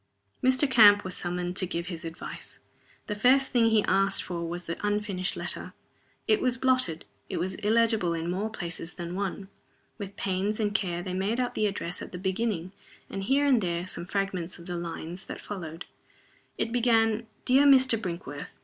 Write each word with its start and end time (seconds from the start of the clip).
Mr. 0.43 0.67
Camp 0.67 1.03
was 1.03 1.15
summoned 1.15 1.55
to 1.55 1.67
give 1.67 1.85
his 1.85 2.03
advice. 2.03 2.57
The 3.05 3.13
first 3.13 3.51
thing 3.51 3.67
he 3.67 3.83
asked 3.83 4.23
for 4.23 4.49
was 4.49 4.65
the 4.65 4.79
unfinished 4.83 5.37
letter. 5.37 5.73
It 6.27 6.41
was 6.41 6.57
blotted, 6.57 7.05
it 7.29 7.37
was 7.37 7.53
illegible 7.53 8.15
in 8.15 8.27
more 8.31 8.49
places 8.49 8.95
than 8.95 9.13
one. 9.13 9.47
With 9.99 10.15
pains 10.15 10.59
and 10.59 10.73
care 10.73 11.03
they 11.03 11.13
made 11.13 11.39
out 11.39 11.53
the 11.53 11.67
address 11.67 12.01
at 12.01 12.11
the 12.11 12.17
beginning, 12.17 12.71
and 13.11 13.21
here 13.25 13.45
and 13.45 13.61
there 13.61 13.85
some 13.85 14.07
fragments 14.07 14.57
of 14.57 14.65
the 14.65 14.75
lines 14.75 15.25
that 15.25 15.39
followed. 15.39 15.85
It 16.57 16.71
began: 16.71 17.27
"Dear 17.45 17.65
Mr. 17.67 17.95
Brinkworth." 18.01 18.53